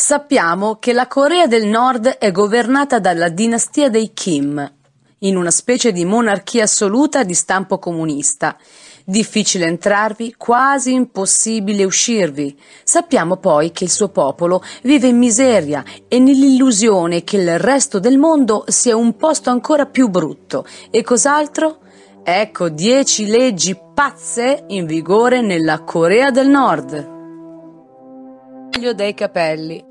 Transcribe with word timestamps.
Sappiamo 0.00 0.76
che 0.76 0.94
la 0.94 1.06
Corea 1.06 1.46
del 1.46 1.66
Nord 1.66 2.08
è 2.08 2.32
governata 2.32 2.98
dalla 2.98 3.28
dinastia 3.28 3.90
dei 3.90 4.12
Kim, 4.14 4.72
in 5.18 5.36
una 5.36 5.50
specie 5.50 5.92
di 5.92 6.06
monarchia 6.06 6.64
assoluta 6.64 7.22
di 7.22 7.34
stampo 7.34 7.78
comunista. 7.78 8.56
Difficile 9.04 9.66
entrarvi, 9.66 10.36
quasi 10.38 10.94
impossibile 10.94 11.84
uscirvi. 11.84 12.58
Sappiamo 12.82 13.36
poi 13.36 13.72
che 13.72 13.84
il 13.84 13.90
suo 13.90 14.08
popolo 14.08 14.64
vive 14.82 15.08
in 15.08 15.18
miseria 15.18 15.84
e 16.08 16.18
nell'illusione 16.18 17.22
che 17.22 17.36
il 17.36 17.58
resto 17.58 18.00
del 18.00 18.16
mondo 18.16 18.64
sia 18.68 18.96
un 18.96 19.14
posto 19.16 19.50
ancora 19.50 19.84
più 19.84 20.08
brutto. 20.08 20.64
E 20.90 21.02
cos'altro? 21.02 21.80
Ecco 22.24 22.70
dieci 22.70 23.26
leggi 23.26 23.78
pazze 23.94 24.64
in 24.68 24.86
vigore 24.86 25.42
nella 25.42 25.82
Corea 25.82 26.30
del 26.30 26.48
Nord. 26.48 27.18
Dei 28.94 29.12
capelli. 29.12 29.89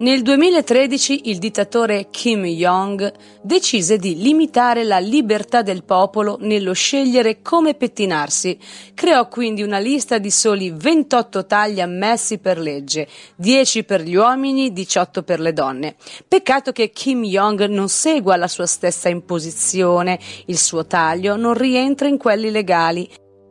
Nel 0.00 0.22
2013 0.22 1.22
il 1.28 1.38
dittatore 1.38 2.06
Kim 2.10 2.44
Jong 2.44 3.12
decise 3.42 3.96
di 3.96 4.16
limitare 4.16 4.84
la 4.84 5.00
libertà 5.00 5.62
del 5.62 5.82
popolo 5.82 6.36
nello 6.40 6.72
scegliere 6.72 7.42
come 7.42 7.74
pettinarsi. 7.74 8.56
Creò 8.94 9.26
quindi 9.26 9.64
una 9.64 9.78
lista 9.78 10.18
di 10.18 10.30
soli 10.30 10.70
28 10.70 11.46
tagli 11.46 11.80
ammessi 11.80 12.38
per 12.38 12.60
legge, 12.60 13.08
10 13.34 13.82
per 13.82 14.02
gli 14.02 14.14
uomini, 14.14 14.72
18 14.72 15.24
per 15.24 15.40
le 15.40 15.52
donne. 15.52 15.96
Peccato 16.28 16.70
che 16.70 16.90
Kim 16.90 17.24
Jong 17.24 17.64
non 17.64 17.88
segua 17.88 18.36
la 18.36 18.46
sua 18.46 18.66
stessa 18.66 19.08
imposizione, 19.08 20.20
il 20.46 20.58
suo 20.58 20.86
taglio 20.86 21.34
non 21.34 21.54
rientra 21.54 22.06
in 22.06 22.18
quelli 22.18 22.52
legali. 22.52 23.10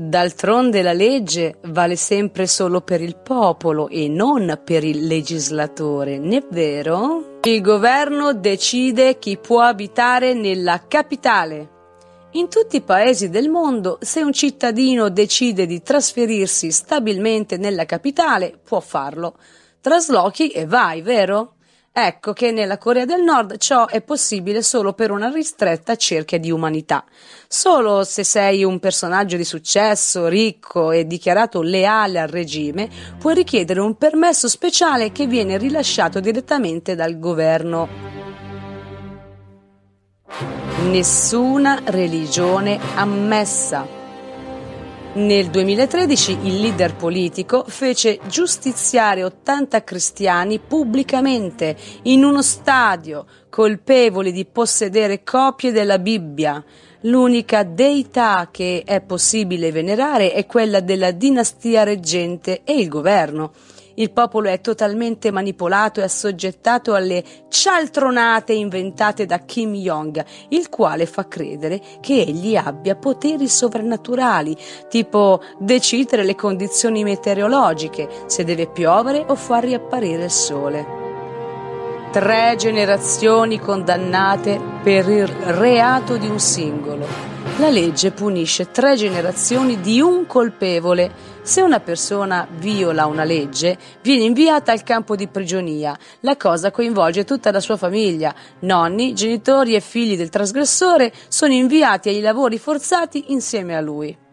D'altronde 0.00 0.80
la 0.82 0.92
legge 0.92 1.58
vale 1.64 1.96
sempre 1.96 2.46
solo 2.46 2.82
per 2.82 3.00
il 3.00 3.16
popolo 3.16 3.88
e 3.88 4.06
non 4.06 4.60
per 4.64 4.84
il 4.84 5.08
legislatore, 5.08 6.20
è 6.20 6.44
vero? 6.52 7.40
Il 7.42 7.60
governo 7.60 8.32
decide 8.32 9.18
chi 9.18 9.38
può 9.38 9.60
abitare 9.60 10.34
nella 10.34 10.84
capitale. 10.86 11.68
In 12.34 12.48
tutti 12.48 12.76
i 12.76 12.82
paesi 12.82 13.28
del 13.28 13.48
mondo, 13.48 13.98
se 14.00 14.22
un 14.22 14.32
cittadino 14.32 15.08
decide 15.08 15.66
di 15.66 15.82
trasferirsi 15.82 16.70
stabilmente 16.70 17.56
nella 17.56 17.84
capitale, 17.84 18.56
può 18.62 18.78
farlo. 18.78 19.34
Traslochi 19.80 20.50
e 20.50 20.64
vai, 20.64 21.02
vero? 21.02 21.54
Ecco 22.00 22.32
che 22.32 22.52
nella 22.52 22.78
Corea 22.78 23.04
del 23.04 23.24
Nord 23.24 23.56
ciò 23.58 23.88
è 23.88 24.02
possibile 24.02 24.62
solo 24.62 24.92
per 24.92 25.10
una 25.10 25.30
ristretta 25.30 25.96
cerchia 25.96 26.38
di 26.38 26.48
umanità. 26.48 27.04
Solo 27.48 28.04
se 28.04 28.22
sei 28.22 28.62
un 28.62 28.78
personaggio 28.78 29.36
di 29.36 29.42
successo, 29.42 30.28
ricco 30.28 30.92
e 30.92 31.08
dichiarato 31.08 31.60
leale 31.60 32.20
al 32.20 32.28
regime, 32.28 32.88
puoi 33.18 33.34
richiedere 33.34 33.80
un 33.80 33.96
permesso 33.96 34.46
speciale 34.46 35.10
che 35.10 35.26
viene 35.26 35.58
rilasciato 35.58 36.20
direttamente 36.20 36.94
dal 36.94 37.18
governo. 37.18 37.88
Nessuna 40.82 41.80
religione 41.84 42.78
ammessa. 42.94 43.97
Nel 45.14 45.48
2013 45.48 46.38
il 46.42 46.60
leader 46.60 46.94
politico 46.94 47.64
fece 47.66 48.20
giustiziare 48.26 49.24
80 49.24 49.82
cristiani 49.82 50.58
pubblicamente 50.58 51.74
in 52.02 52.24
uno 52.24 52.42
stadio, 52.42 53.24
colpevoli 53.48 54.32
di 54.32 54.44
possedere 54.44 55.24
copie 55.24 55.72
della 55.72 55.98
Bibbia. 55.98 56.62
L'unica 57.02 57.62
deità 57.62 58.48
che 58.52 58.82
è 58.84 59.00
possibile 59.00 59.72
venerare 59.72 60.32
è 60.32 60.44
quella 60.44 60.80
della 60.80 61.10
dinastia 61.10 61.84
reggente 61.84 62.60
e 62.62 62.78
il 62.78 62.88
governo. 62.88 63.52
Il 63.98 64.12
popolo 64.12 64.48
è 64.48 64.60
totalmente 64.60 65.32
manipolato 65.32 65.98
e 65.98 66.04
assoggettato 66.04 66.94
alle 66.94 67.24
cialtronate 67.48 68.52
inventate 68.52 69.26
da 69.26 69.40
Kim 69.40 69.74
Jong, 69.74 70.24
il 70.50 70.68
quale 70.68 71.04
fa 71.04 71.26
credere 71.26 71.80
che 72.00 72.20
egli 72.20 72.54
abbia 72.54 72.94
poteri 72.94 73.48
sovrannaturali, 73.48 74.56
tipo 74.88 75.42
decidere 75.58 76.22
le 76.22 76.36
condizioni 76.36 77.02
meteorologiche, 77.02 78.08
se 78.26 78.44
deve 78.44 78.68
piovere 78.68 79.24
o 79.26 79.34
far 79.34 79.64
riapparire 79.64 80.24
il 80.24 80.30
sole. 80.30 80.86
Tre 82.12 82.54
generazioni 82.56 83.58
condannate 83.58 84.60
per 84.80 85.08
il 85.08 85.26
reato 85.26 86.16
di 86.16 86.28
un 86.28 86.38
singolo. 86.38 87.37
La 87.58 87.70
legge 87.70 88.12
punisce 88.12 88.70
tre 88.70 88.94
generazioni 88.94 89.80
di 89.80 90.00
un 90.00 90.26
colpevole. 90.26 91.10
Se 91.42 91.60
una 91.60 91.80
persona 91.80 92.46
viola 92.48 93.06
una 93.06 93.24
legge, 93.24 93.76
viene 94.00 94.22
inviata 94.22 94.70
al 94.70 94.84
campo 94.84 95.16
di 95.16 95.26
prigionia. 95.26 95.98
La 96.20 96.36
cosa 96.36 96.70
coinvolge 96.70 97.24
tutta 97.24 97.50
la 97.50 97.58
sua 97.58 97.76
famiglia. 97.76 98.32
Nonni, 98.60 99.12
genitori 99.12 99.74
e 99.74 99.80
figli 99.80 100.16
del 100.16 100.28
trasgressore 100.28 101.12
sono 101.26 101.52
inviati 101.52 102.10
ai 102.10 102.20
lavori 102.20 102.58
forzati 102.58 103.32
insieme 103.32 103.74
a 103.76 103.80
lui. 103.80 104.27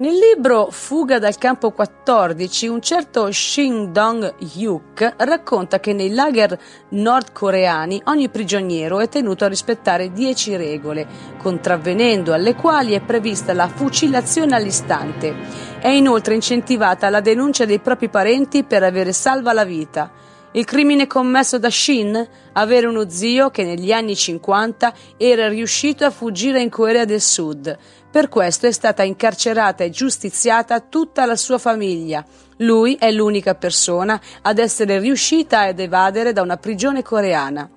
Nel 0.00 0.14
libro 0.14 0.68
Fuga 0.70 1.18
dal 1.18 1.38
campo 1.38 1.72
14, 1.72 2.68
un 2.68 2.80
certo 2.80 3.32
Shin 3.32 3.90
Dong-hyuk 3.90 5.14
racconta 5.16 5.80
che 5.80 5.92
nei 5.92 6.14
lager 6.14 6.56
nordcoreani 6.90 8.02
ogni 8.04 8.28
prigioniero 8.28 9.00
è 9.00 9.08
tenuto 9.08 9.44
a 9.44 9.48
rispettare 9.48 10.12
10 10.12 10.54
regole, 10.54 11.04
contravvenendo 11.36 12.32
alle 12.32 12.54
quali 12.54 12.92
è 12.92 13.00
prevista 13.00 13.52
la 13.52 13.66
fucilazione 13.66 14.54
all'istante. 14.54 15.34
È 15.80 15.88
inoltre 15.88 16.34
incentivata 16.34 17.10
la 17.10 17.20
denuncia 17.20 17.64
dei 17.64 17.80
propri 17.80 18.08
parenti 18.08 18.62
per 18.62 18.84
avere 18.84 19.12
salva 19.12 19.52
la 19.52 19.64
vita. 19.64 20.12
Il 20.52 20.64
crimine 20.64 21.06
commesso 21.06 21.58
da 21.58 21.68
Shin? 21.68 22.26
Avere 22.52 22.86
uno 22.86 23.10
zio 23.10 23.50
che 23.50 23.64
negli 23.64 23.92
anni 23.92 24.16
50 24.16 24.94
era 25.18 25.46
riuscito 25.46 26.06
a 26.06 26.10
fuggire 26.10 26.62
in 26.62 26.70
Corea 26.70 27.04
del 27.04 27.20
Sud. 27.20 27.76
Per 28.10 28.28
questo 28.28 28.66
è 28.66 28.72
stata 28.72 29.02
incarcerata 29.02 29.84
e 29.84 29.90
giustiziata 29.90 30.80
tutta 30.80 31.26
la 31.26 31.36
sua 31.36 31.58
famiglia. 31.58 32.24
Lui 32.58 32.96
è 32.98 33.10
l'unica 33.10 33.54
persona 33.54 34.18
ad 34.42 34.58
essere 34.58 34.98
riuscita 34.98 35.60
ad 35.60 35.78
evadere 35.78 36.32
da 36.32 36.40
una 36.40 36.56
prigione 36.56 37.02
coreana. 37.02 37.68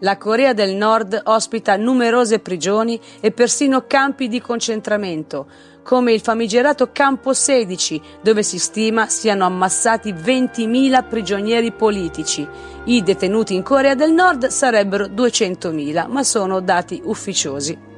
La 0.00 0.18
Corea 0.18 0.52
del 0.52 0.74
Nord 0.74 1.20
ospita 1.24 1.76
numerose 1.76 2.40
prigioni 2.40 3.00
e 3.20 3.30
persino 3.30 3.86
campi 3.86 4.28
di 4.28 4.40
concentramento, 4.40 5.46
come 5.82 6.12
il 6.12 6.20
famigerato 6.20 6.90
Campo 6.92 7.32
16, 7.32 8.00
dove 8.20 8.42
si 8.42 8.58
stima 8.58 9.06
siano 9.06 9.44
ammassati 9.44 10.12
20.000 10.12 11.08
prigionieri 11.08 11.72
politici. 11.72 12.46
I 12.84 13.02
detenuti 13.02 13.54
in 13.54 13.62
Corea 13.62 13.94
del 13.94 14.12
Nord 14.12 14.48
sarebbero 14.48 15.06
200.000, 15.06 16.08
ma 16.08 16.22
sono 16.24 16.60
dati 16.60 17.00
ufficiosi. 17.04 17.91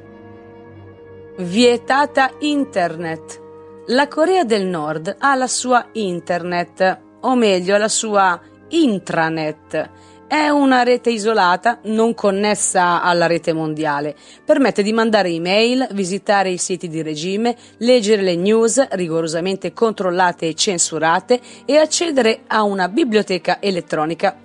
Vietata 1.37 2.31
Internet. 2.39 3.41
La 3.89 4.07
Corea 4.07 4.45
del 4.45 4.67
Nord 4.67 5.17
ha 5.19 5.35
la 5.35 5.49
sua 5.49 5.89
Internet, 5.95 7.01
o 7.23 7.35
meglio 7.35 7.77
la 7.77 7.89
sua 7.89 8.41
intranet. 8.69 9.91
È 10.29 10.49
una 10.49 10.85
rete 10.85 11.11
isolata, 11.11 11.81
non 11.87 12.15
connessa 12.15 13.03
alla 13.03 13.27
rete 13.27 13.53
mondiale. 13.53 14.15
Permette 14.45 14.85
di 14.85 14.93
mandare 14.93 15.31
email, 15.31 15.89
visitare 15.91 16.51
i 16.51 16.57
siti 16.57 16.87
di 16.87 17.03
regime, 17.03 17.57
leggere 17.79 18.23
le 18.23 18.37
news 18.37 18.87
rigorosamente 18.91 19.73
controllate 19.73 20.47
e 20.47 20.55
censurate 20.55 21.41
e 21.65 21.79
accedere 21.79 22.43
a 22.47 22.63
una 22.63 22.89
biblioteca 22.89 23.61
elettronica. 23.61 24.39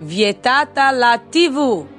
Vietata 0.00 0.90
la 0.90 1.18
TV. 1.30 1.96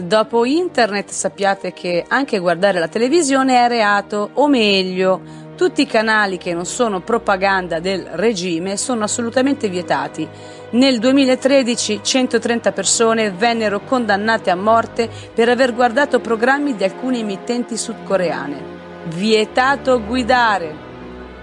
Dopo 0.00 0.44
internet 0.44 1.10
sappiate 1.10 1.72
che 1.72 2.04
anche 2.06 2.38
guardare 2.38 2.78
la 2.78 2.86
televisione 2.86 3.64
è 3.64 3.66
reato, 3.66 4.30
o 4.34 4.46
meglio, 4.46 5.20
tutti 5.56 5.82
i 5.82 5.86
canali 5.88 6.38
che 6.38 6.54
non 6.54 6.66
sono 6.66 7.00
propaganda 7.00 7.80
del 7.80 8.06
regime 8.12 8.76
sono 8.76 9.02
assolutamente 9.02 9.68
vietati. 9.68 10.26
Nel 10.70 11.00
2013 11.00 11.98
130 12.00 12.70
persone 12.70 13.32
vennero 13.32 13.80
condannate 13.80 14.50
a 14.50 14.54
morte 14.54 15.10
per 15.34 15.48
aver 15.48 15.74
guardato 15.74 16.20
programmi 16.20 16.76
di 16.76 16.84
alcune 16.84 17.18
emittenti 17.18 17.76
sudcoreane. 17.76 18.62
Vietato 19.06 20.00
guidare. 20.00 20.76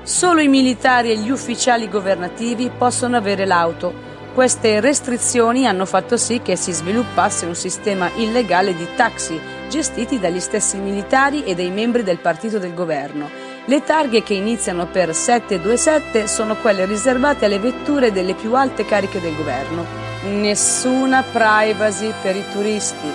Solo 0.04 0.40
i 0.40 0.48
militari 0.48 1.12
e 1.12 1.18
gli 1.18 1.30
ufficiali 1.30 1.90
governativi 1.90 2.72
possono 2.75 3.18
avere 3.18 3.46
l'auto 3.46 4.15
queste 4.36 4.82
restrizioni 4.82 5.66
hanno 5.66 5.86
fatto 5.86 6.18
sì 6.18 6.42
che 6.42 6.58
si 6.58 6.74
sviluppasse 6.74 7.46
un 7.46 7.56
sistema 7.56 8.12
illegale 8.18 8.76
di 8.76 8.86
taxi 8.94 9.40
gestiti 9.70 10.20
dagli 10.20 10.42
stessi 10.42 10.76
militari 10.76 11.46
e 11.46 11.56
dai 11.56 11.72
membri 11.72 12.04
del 12.04 12.20
partito 12.20 12.60
del 12.60 12.74
governo. 12.74 13.30
Le 13.64 13.82
targhe 13.84 14.24
che 14.24 14.34
iniziano 14.34 14.88
per 14.88 15.16
727 15.16 16.28
sono 16.28 16.58
quelle 16.58 16.86
riservate 16.86 17.46
alle 17.46 17.60
vetture 17.60 18.12
delle 18.12 18.34
più 18.34 18.56
alte 18.56 18.86
cariche 18.86 19.22
del 19.22 19.38
governo. 19.38 19.86
Nessuna 20.26 21.24
privacy 21.24 22.12
per 22.22 22.36
i 22.36 22.44
turisti. 22.52 23.10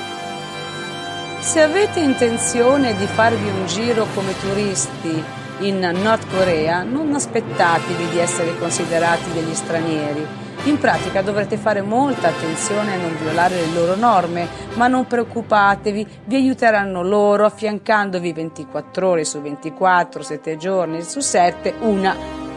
Se 1.38 1.61
avete 1.61 2.00
intenzione 2.00 2.96
di 2.96 3.05
farvi 3.05 3.46
un 3.46 3.66
giro 3.66 4.06
come 4.14 4.32
turisti 4.40 5.23
in 5.61 5.81
Nord 5.81 6.34
Corea, 6.34 6.82
non 6.82 7.12
aspettatevi 7.14 8.08
di 8.08 8.19
essere 8.19 8.58
considerati 8.58 9.31
degli 9.34 9.55
stranieri. 9.55 10.49
In 10.64 10.78
pratica 10.78 11.22
dovrete 11.22 11.56
fare 11.56 11.80
molta 11.80 12.28
attenzione 12.28 12.92
a 12.92 12.98
non 12.98 13.16
violare 13.18 13.54
le 13.54 13.72
loro 13.72 13.96
norme, 13.96 14.46
ma 14.74 14.88
non 14.88 15.06
preoccupatevi, 15.06 16.06
vi 16.26 16.36
aiuteranno 16.36 17.02
loro 17.02 17.46
affiancandovi 17.46 18.32
24 18.34 19.08
ore 19.08 19.24
su 19.24 19.40
24, 19.40 20.22
7 20.22 20.56
giorni 20.58 21.02
su 21.02 21.20
7, 21.20 21.76
una 21.80 22.14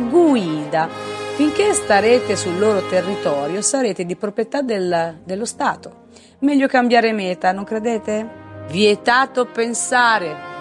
guida. 0.10 0.90
Finché 1.36 1.72
starete 1.72 2.36
sul 2.36 2.60
loro 2.60 2.86
territorio 2.88 3.62
sarete 3.62 4.06
di 4.06 4.18
proprietà 4.18 4.62
del, 4.62 5.20
dello 5.24 5.46
Stato. 5.46 6.08
Meglio 6.40 6.68
cambiare 6.68 7.14
meta, 7.14 7.54
non 7.54 7.64
credete? 7.64 8.42
Vietato 8.68 9.46
pensare. 9.46 10.53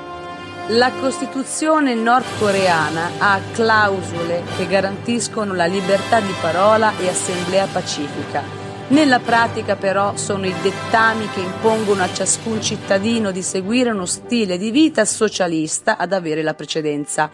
La 0.69 0.93
Costituzione 0.93 1.93
nordcoreana 1.95 3.11
ha 3.19 3.41
clausole 3.53 4.45
che 4.57 4.69
garantiscono 4.69 5.55
la 5.55 5.67
libertà 5.67 6.21
di 6.21 6.33
parola 6.41 6.97
e 6.99 7.09
assemblea 7.09 7.67
pacifica. 7.67 8.43
Nella 8.89 9.19
pratica 9.19 9.75
però 9.75 10.17
sono 10.17 10.47
i 10.47 10.55
dettami 10.63 11.29
che 11.31 11.41
impongono 11.41 12.05
a 12.05 12.13
ciascun 12.13 12.63
cittadino 12.63 13.33
di 13.33 13.43
seguire 13.43 13.91
uno 13.91 14.07
stile 14.07 14.57
di 14.57 14.71
vita 14.71 15.05
socialista 15.05 15.97
ad 15.97 16.13
avere 16.13 16.43
la 16.43 16.55
precedenza. 16.55 17.29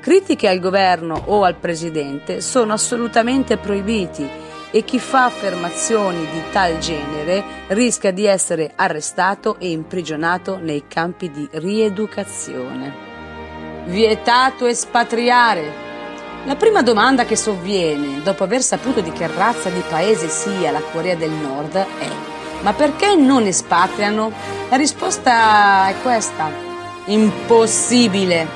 Critiche 0.00 0.48
al 0.48 0.58
governo 0.58 1.22
o 1.26 1.44
al 1.44 1.54
presidente 1.54 2.40
sono 2.40 2.72
assolutamente 2.72 3.58
proibiti 3.58 4.28
e 4.72 4.84
chi 4.84 4.98
fa 4.98 5.26
affermazioni 5.26 6.26
di 6.32 6.42
tal 6.50 6.78
genere 6.78 7.44
rischia 7.68 8.10
di 8.10 8.24
essere 8.24 8.72
arrestato 8.74 9.56
e 9.58 9.70
imprigionato 9.70 10.58
nei 10.60 10.84
campi 10.88 11.30
di 11.30 11.46
rieducazione. 11.52 13.10
Vietato 13.84 14.66
espatriare. 14.66 15.90
La 16.44 16.56
prima 16.56 16.82
domanda 16.82 17.24
che 17.24 17.36
sovviene 17.36 18.22
dopo 18.22 18.42
aver 18.42 18.62
saputo 18.62 19.00
di 19.00 19.12
che 19.12 19.28
razza 19.28 19.68
di 19.68 19.82
paese 19.88 20.28
sia 20.28 20.72
la 20.72 20.82
Corea 20.90 21.14
del 21.14 21.30
Nord 21.30 21.76
è 21.76 22.32
ma 22.62 22.72
perché 22.72 23.16
non 23.16 23.44
espatriano? 23.46 24.32
La 24.68 24.76
risposta 24.76 25.88
è 25.88 25.94
questa. 26.00 26.48
Impossibile. 27.06 28.46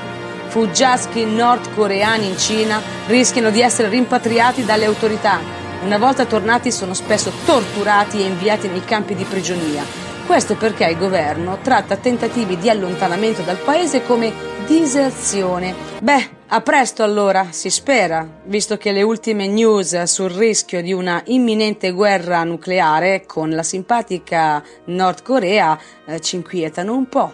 Fuggiaschi 0.47 1.25
nordcoreani 1.25 2.29
in 2.29 2.37
Cina 2.37 2.81
rischiano 3.07 3.49
di 3.49 3.59
essere 3.59 3.89
rimpatriati 3.89 4.63
dalle 4.63 4.85
autorità 4.85 5.56
una 5.83 5.97
volta 5.97 6.25
tornati 6.25 6.71
sono 6.71 6.93
spesso 6.93 7.31
torturati 7.45 8.19
e 8.19 8.25
inviati 8.25 8.67
nei 8.67 8.83
campi 8.83 9.15
di 9.15 9.23
prigionia. 9.23 9.83
Questo 10.25 10.55
perché 10.55 10.85
il 10.85 10.97
governo 10.97 11.59
tratta 11.61 11.95
tentativi 11.95 12.57
di 12.57 12.69
allontanamento 12.69 13.43
dal 13.43 13.57
paese 13.57 14.03
come 14.03 14.33
diserzione. 14.65 15.73
Beh, 16.01 16.29
a 16.47 16.61
presto 16.61 17.03
allora, 17.03 17.47
si 17.51 17.69
spera, 17.69 18.27
visto 18.43 18.77
che 18.77 18.91
le 18.91 19.03
ultime 19.03 19.47
news 19.47 20.03
sul 20.03 20.29
rischio 20.29 20.81
di 20.81 20.91
una 20.91 21.21
imminente 21.27 21.91
guerra 21.91 22.43
nucleare 22.43 23.25
con 23.25 23.51
la 23.51 23.63
simpatica 23.63 24.61
Nord 24.85 25.23
Corea 25.23 25.79
eh, 26.05 26.19
ci 26.19 26.35
inquietano 26.35 26.93
un 26.93 27.07
po'. 27.07 27.33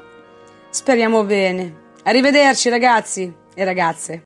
Speriamo 0.70 1.24
bene. 1.24 1.82
Arrivederci 2.04 2.70
ragazzi 2.70 3.34
e 3.56 3.64
ragazze. 3.64 4.22